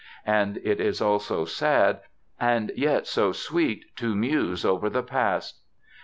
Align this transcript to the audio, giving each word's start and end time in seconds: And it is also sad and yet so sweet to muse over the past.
And 0.25 0.57
it 0.63 0.79
is 0.81 0.99
also 0.99 1.45
sad 1.45 1.99
and 2.39 2.71
yet 2.75 3.05
so 3.05 3.31
sweet 3.31 3.95
to 3.97 4.15
muse 4.15 4.65
over 4.65 4.89
the 4.89 5.03
past. 5.03 5.59